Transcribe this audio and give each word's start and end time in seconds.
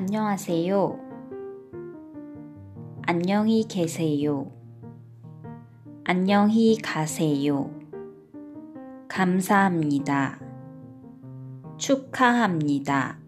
안녕하세요. 0.00 0.98
안녕히 3.02 3.68
계세요. 3.68 4.50
안녕히 6.04 6.78
가세요. 6.78 7.70
감사합니다. 9.08 10.40
축하합니다. 11.76 13.19